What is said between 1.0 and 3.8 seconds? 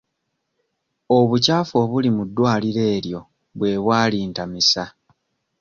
Obukyafu obuli mu ddwaliro eryo bwe